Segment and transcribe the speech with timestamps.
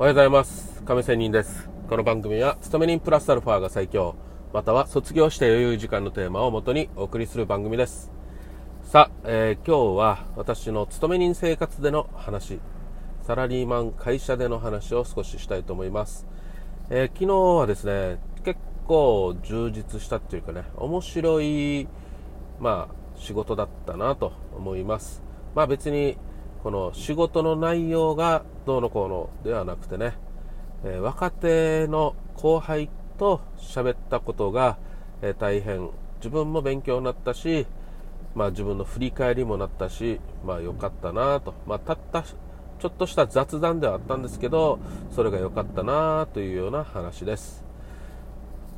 [0.00, 0.80] おはようございます。
[0.84, 1.68] 亀仙人です。
[1.88, 4.14] この番組は勤め人プラスアルファが最強
[4.52, 8.12] または卒業して余裕時間のテーマをもとにお送りする番組です。
[8.84, 12.60] さあ、えー、今日は私の勤め人生活での話
[13.22, 16.28] サラリーマン会社での話を少ししたいと思います、
[16.90, 21.88] えー、昨日はですね結構充実したっていうかね面白い
[22.60, 25.24] まあ仕事だったなと思います。
[25.56, 26.16] まあ別に
[26.62, 30.14] この仕事の内容がどうのこうのではなくてね、
[30.84, 34.78] えー、若手の後輩と喋ったことが、
[35.22, 37.66] えー、大変自分も勉強になったし、
[38.34, 44.78] まあ、自分の振り返りもなったし、まあ、良かったなと、まあ、たったちょっとした雑談ではあったんですけど
[45.14, 47.64] それが良かったなというような話です。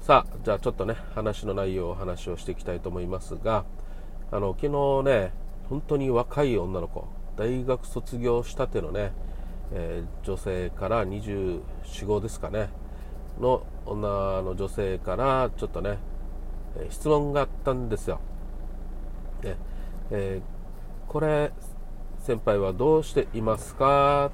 [0.00, 3.64] さあじゃあちょっとね話の内容をお話をしていきたいと思いますが
[4.30, 5.32] あの昨日ね
[5.68, 7.06] 本当に若い女の子
[7.36, 9.12] 大学卒業したてのね、
[9.72, 12.68] えー、女性から24、5ですかね、
[13.40, 14.08] の女
[14.42, 15.98] の女性からちょっとね、
[16.76, 18.20] え、質問があったんですよ。
[19.42, 19.56] ね
[20.10, 21.52] えー、これ、
[22.20, 24.30] 先輩はどうしていますか？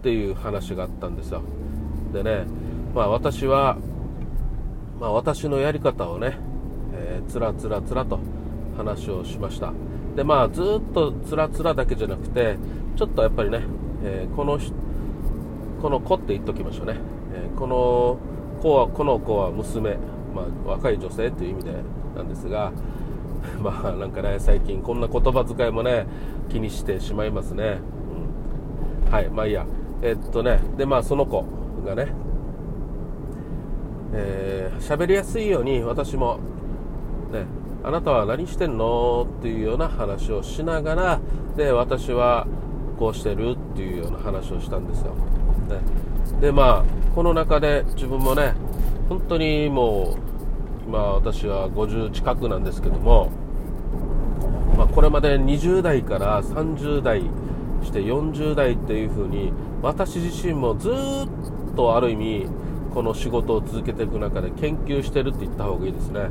[0.00, 1.42] っていう話があったんですよ。
[2.12, 2.46] でね、
[2.94, 3.76] まあ私は、
[5.00, 6.38] まあ私のやり方をね、
[6.94, 8.18] えー、つらつらつらと
[8.76, 9.72] 話をしました。
[10.16, 12.56] でまあずっとつらつらだけじゃなくて
[12.96, 13.62] ちょっとやっぱりね、
[14.04, 14.58] えー、この
[15.80, 16.96] この子って言っときましょうね、
[17.32, 18.18] えー、この
[18.60, 19.96] 子はこの子は娘、
[20.34, 21.72] まあ、若い女性という意味で
[22.16, 22.72] なんですが
[23.62, 26.06] まあなんかね最近こんな言葉遣いもね
[26.48, 27.78] 気にしてしまいますね、
[29.06, 29.66] うん、はいまあいいや。
[30.00, 31.44] えー、っとねでまあその子
[31.84, 32.12] がね
[34.12, 36.38] えー、喋りやすいように私も
[37.30, 37.44] ね
[37.88, 39.26] あなたは何してんの？
[39.38, 41.20] っていうような話をしながら
[41.56, 42.46] で私は
[42.98, 45.80] こうしてるっていうような話をしたんですよ、ね、
[46.38, 48.52] でまあこの中で自分もね
[49.08, 53.30] 本当にもう今私は50近くなんですけども、
[54.76, 57.22] まあ、これまで20代から30代
[57.82, 59.50] して40代っていう風に
[59.80, 62.50] 私自身もずっとある意味
[62.92, 66.28] この仕事を続けていく中で研究してるって言った方がいいですね。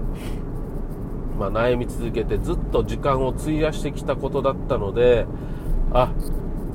[1.38, 5.26] まあ、悩み続けてずっと時間を費やしてきたことだったので
[5.94, 6.12] あ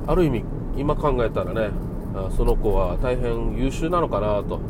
[0.06, 0.44] ある意味
[0.76, 1.70] 今考えたらね
[2.36, 4.60] その子は大変優秀なのかなと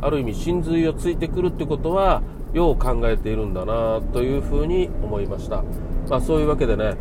[0.00, 5.62] ある意味真髄をついてくるってことはよう考えているんだなというふうに思いました、
[6.08, 6.96] まあ、そういうわけでね、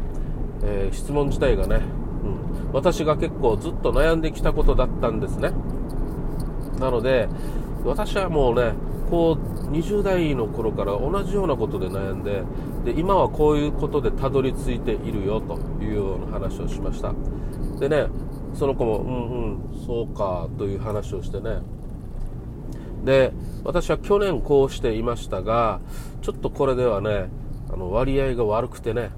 [0.64, 1.82] えー、質問自体がね、
[2.24, 5.52] うん、私が結構ずっと悩んできたことだったんですね。
[6.80, 7.30] なので
[7.86, 8.74] 私はもうね
[9.10, 12.44] こう20代の頃から同じようなことで悩んで
[12.84, 17.14] で今はこういうことでたどり着いているよというような話をしました。
[17.80, 18.08] でね
[18.54, 21.62] その子もうんうんそうかという話をしてね。
[23.04, 23.32] で
[23.64, 25.80] 私は去年こうしていましたが
[26.22, 27.30] ちょっとこれではね
[27.72, 29.12] あの割合が悪くてね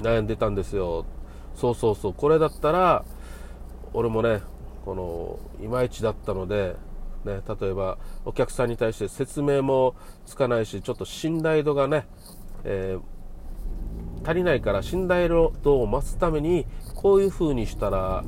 [0.00, 1.04] 悩んでたんですよ。
[1.54, 2.14] そうそうそう。
[2.14, 3.04] これだったら
[3.92, 4.40] 俺もね
[4.84, 6.76] このいまいちだったので
[7.24, 9.94] ね、例えばお客さんに対して説明も
[10.24, 12.06] つかないしちょっと信頼度がね、
[12.64, 18.24] えー、足りないから信頼度を増すためにこういう風にしたら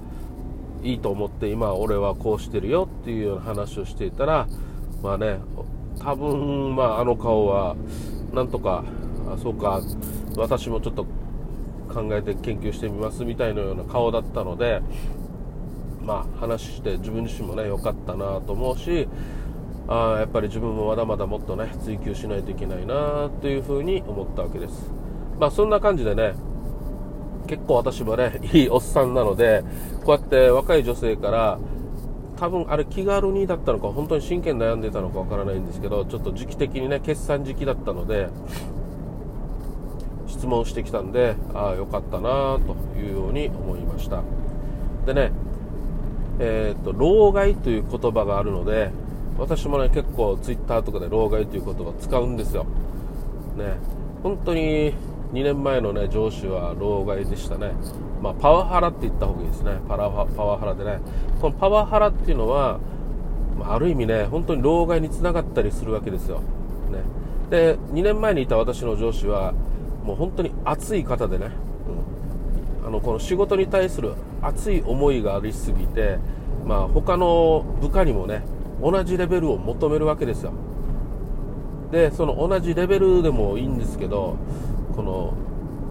[0.82, 4.46] いいと思って今俺はこうしてるよっていうような話をしていたら
[5.02, 5.38] まあね
[5.98, 7.76] 多分まああの顔は
[8.32, 8.84] なんとか
[9.28, 9.80] あそうか
[10.36, 11.06] 私もちょっと
[11.92, 14.82] 考えて研究してみますみたいなような顔だったので
[16.04, 19.08] まあ、話して自分自身もね良かったなと思うし
[19.88, 24.90] あやっぱり自分もまだまだもっとね追求しないといけないなというふうに思ったわけです。
[25.38, 26.34] まあそんな感じでね
[27.46, 29.64] 結構私もねいいおっさんなので
[30.04, 31.58] こうやって若い女性から
[32.36, 38.28] 多分あれ気軽にだったのか本当に真剣に悩んでたのかわからないんですけどちょっと時期的にね決算時期だったので
[40.26, 44.22] 質問してきたんでああよかったなというように思いました。
[45.06, 45.32] でね
[46.44, 48.90] えーと、老害という言葉があるので
[49.38, 52.64] 私もね結構ツイッターとかで老害という言葉を使うんですよ、
[53.56, 53.76] ね、
[54.24, 54.92] 本当に
[55.32, 57.72] 2年前の、ね、上司は老害でしたね、
[58.20, 59.78] まあ、パワハラって言った方がいいですね。
[59.88, 60.98] パラパワハラでね。
[61.40, 62.78] このパワハラっていうのは、
[63.58, 66.42] まあ、る意味ね本当に老害につながったりするわけですよ、ね、
[67.50, 69.52] で2年前にいた私の上司は
[70.04, 71.50] もう本当に熱い方でね、
[72.92, 76.18] のこの仕事に対する熱い思いがありすぎて、
[76.64, 78.44] まあ、他の部下にもね
[78.80, 80.52] 同じレベルを求めるわけですよ。
[81.90, 84.36] でその同じレベルでもいいんですけど
[84.96, 85.34] この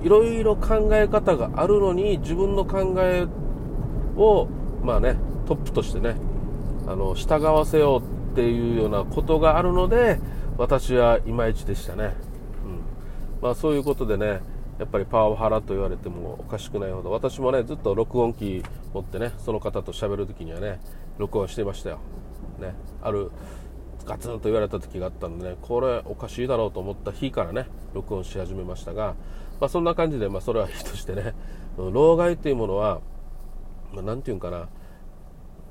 [0.04, 3.28] いろいろ考え方があるのに自分の考え
[4.18, 4.48] を
[4.84, 5.16] まあね
[5.46, 6.16] トップとしてね
[6.88, 10.20] あの従わせようっていうようなことがあるので
[10.58, 12.16] 私はいまいちでしたね、
[12.66, 13.42] うん。
[13.42, 14.42] まあ、そういうことでね
[14.82, 17.12] やっぱりパワハラと言われてもおかしくないほど。
[17.12, 18.64] 私もねずっと録音機
[18.96, 20.80] 持ってねその方と喋る時にはね
[21.20, 22.00] 録音してましたよ、
[22.60, 22.74] ね、
[23.04, 23.30] ある
[24.08, 29.14] ガツンと言われた時があったんでねこれおかしいだろうと思った日からね録音し始めましたが、
[29.60, 31.36] まあ、そんな感じで、まあ、それはいいとしてね
[31.78, 33.02] 老害というものは、
[33.94, 34.68] まあ、て言うんかな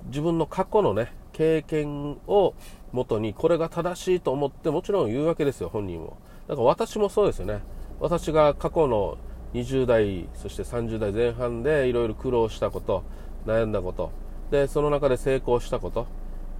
[0.07, 2.55] 自分の過去のね経験を
[2.93, 6.17] もとにこれが正しいと思ってもちろん言うわけですよ本人も。
[6.47, 7.61] だから私もそうですよね。
[8.01, 9.19] 私が過去の
[9.55, 13.05] 20代そして30代前半でいろいろ苦労したこと
[13.47, 14.11] 悩んだこと
[14.51, 16.07] でその中で成功したこと。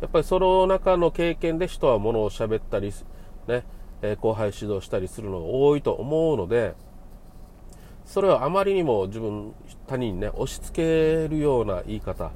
[0.01, 2.93] やっぱりその中の経験で人はものを喋ったり、
[3.47, 3.65] ね
[4.03, 6.75] え後輩指導したりするのが多いと思うので
[8.07, 9.53] それをあまりにも自分
[9.87, 12.31] 他人にね押し付けるような言い方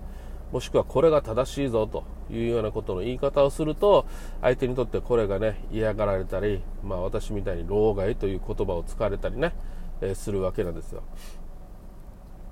[0.55, 4.07] もしくはこれが正しいぞというようなことの言い方をすると
[4.41, 9.53] 相手にとってこれがね嫌がられたり、まあ、私みたいに老害という言葉を使われたりね、
[10.01, 11.03] え、するわけなんですよ。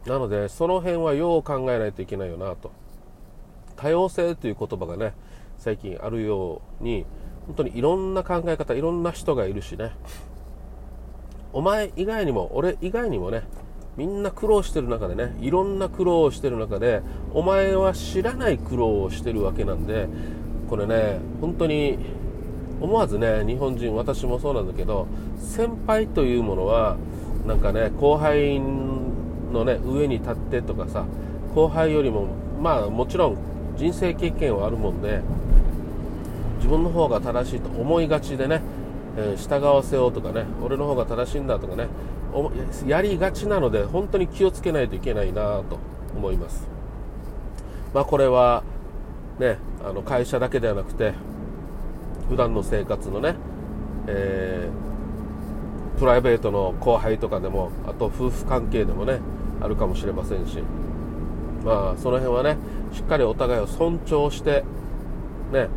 [0.04, 2.72] なのでその辺はよう考えないといけないよなと。
[3.76, 5.14] 多様性という言葉がね
[5.56, 7.06] 最近あるように
[7.46, 9.92] 本当にいろんな考え方いろんな人がいるしね。
[11.52, 13.44] お前以外にも俺以外にもね
[13.96, 17.02] みんな苦労してる中でねいろんな苦労をしてる中で
[17.34, 20.08] お前は知らない苦労をしてるわけなんで
[20.68, 21.98] これね本当に
[22.80, 25.06] 思わずね日本人私もそうなんだけど
[25.38, 26.96] 先輩というものは
[27.46, 31.04] なんかね後輩のね上に立ってとかさ
[31.54, 32.26] 後輩よりも
[32.60, 33.36] まあもちろん
[33.76, 35.20] 人生経験はあるもんで
[36.56, 38.62] 自分の方が正しいと思いがちでね、
[39.18, 41.88] えー、従わせようとかね俺の方が正しいんだとかね
[42.86, 45.78] やりがちなので本当に気をつけないといけないなと
[46.16, 46.66] 思います。
[47.94, 48.62] まあこれは
[49.38, 51.14] ねあの会社だけではなくて
[52.28, 53.34] 普段の生活のね、
[54.06, 59.20] えー、プライベートの後輩とかでもあと夫婦関係でもね
[59.60, 60.58] あるかもしれませんし
[61.64, 62.56] まあその辺はね
[62.92, 64.64] しっかりお互いを尊重して
[65.52, 65.68] ね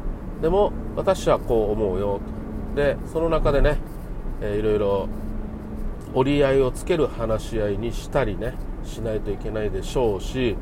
[0.42, 2.22] でも私はこう思うよ
[2.76, 3.78] でその中でね、
[4.42, 5.10] えー、いろいろ
[6.16, 8.54] 折り合いをつける話し合いにしたりね
[8.86, 10.56] しないといけないでしょうし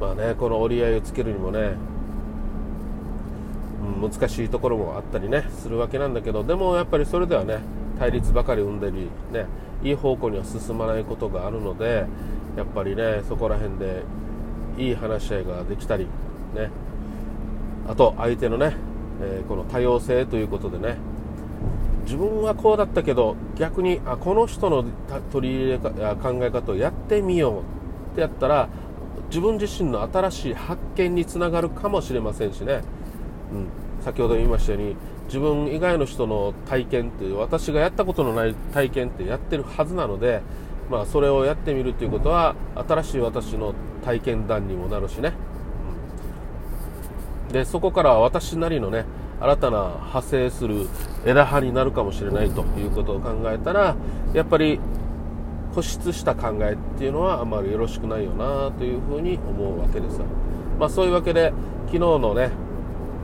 [0.00, 1.74] まあねこの折り合いをつけるにもね、
[4.02, 7.58] うん、難しいところもあったりねするわけなんだけどでもやっぱりそれではね
[7.98, 9.46] 対立ばかり生んでりね
[9.82, 12.06] いい方向には進まないことがあるので
[12.56, 14.02] やっぱりねそこら辺で
[14.78, 16.06] いい話し合いができたり
[16.54, 16.70] ね
[17.86, 18.74] あと相手のね、
[19.20, 20.96] え、この多様性ということでね
[22.08, 24.82] 自分はこうだったけど逆にあこの人の
[25.30, 28.70] 取り入れか考え方をやってみようってやったら
[29.28, 32.80] 自分自身の新しい発見につながるかもしれませんしね、
[33.52, 34.96] うん、先ほど言いましたように
[35.26, 40.40] 自分以外の人の体験っていう私がやったことのない体験ってやってるはずなので
[40.90, 42.54] まあ、それをやってみるということは
[42.88, 45.34] 新しい私の体験談にもなるしね、
[47.46, 49.04] うん、でそこから私なりのね
[49.40, 50.88] 新たな派生する
[51.24, 53.96] 枝葉になるかもしれないということを考えたら
[54.34, 54.80] やっぱり
[55.70, 60.18] 固執した考えっていうのはあんまりよろしくないよなというふうに思うわけです。
[60.18, 60.24] よ、
[60.78, 61.52] まあ、そういうわけで
[61.86, 62.50] 昨日のね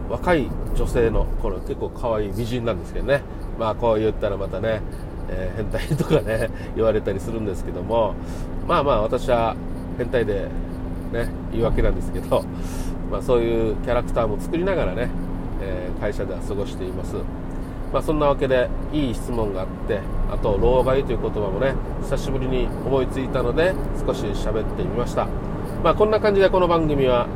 [0.08, 3.22] 若い女性のこの結構可愛い美人なんですけどね。
[3.58, 4.82] まあこう言ったらまたね
[5.26, 8.14] えー、変態とかね 言われたりするんですけども。
[8.68, 9.56] まあまあ私は
[9.98, 10.48] 変態で
[11.12, 12.44] ね言い訳なんですけど、
[13.10, 15.10] まあ、そういうキャラクターも作りながらね、
[15.64, 17.16] えー、会社では過ごしています。
[17.92, 23.72] まあ、そんなわけでいい質問があってあと老害という言葉もね久しぶりに思いついたので
[24.04, 25.28] 少し喋ってみました。
[25.82, 27.28] まあこんな感じでこの番組は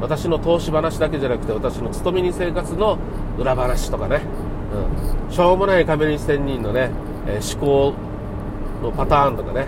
[0.00, 2.98] 私の投資話だけじゃなくて私の勤め人生活の
[3.38, 4.20] 裏話とかね、
[5.28, 6.90] うん、しょうもない亀梨仙人のね
[7.26, 7.94] えー、思考
[8.82, 9.66] のパターンとかね、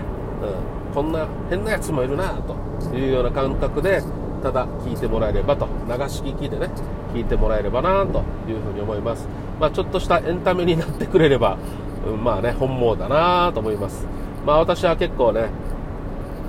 [0.87, 4.01] うん、こんな変なやつもいるなというような感覚で
[4.41, 6.69] ただ聞いてもらえればと流し聞きでね
[7.13, 9.27] 聞いてもらえればなというふうに思います、
[9.59, 11.57] まあ、ちょっとしたエンタメになってくれれば、
[12.07, 14.05] うん、まあね本望だなと思います。
[14.45, 15.49] まあ私は結構ね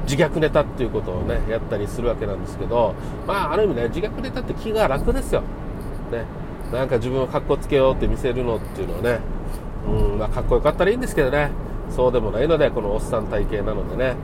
[0.05, 2.95] 自虐ネタっていうことをねやったりするわけなんですけど
[3.27, 5.43] まあある意味ね自虐ネタって気が楽ですよ。
[6.11, 6.25] ね。
[6.73, 9.21] なんか自分をかっこつけようって見せるのっていうのはね
[9.87, 11.51] うんまあ、かっこよかったらいいんですけどね。
[11.91, 14.15] そうでもないのでこのおっさん体型なのでね。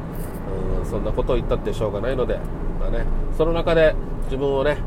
[0.81, 2.39] うんそんなことを言ったってしょうがないので、
[2.81, 3.05] まあね、
[3.37, 4.79] その中で自分をね、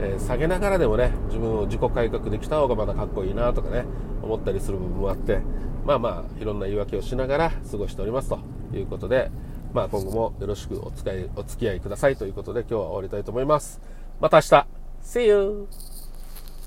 [0.00, 3.84] えー、下げながらでもね自分を自己改革できた方がまだかっこいいなとかね
[4.22, 5.40] 思ったりする部分もあって
[5.84, 8.38] まあまあいろんな言い訳をしながら過ごしておりますと
[8.74, 9.30] いうことで
[9.72, 13.80] まあ、今後もよろしくお使いお付き合いくださいということで今日は終わりたいと思います
[14.20, 14.66] また明日
[15.02, 15.97] See you!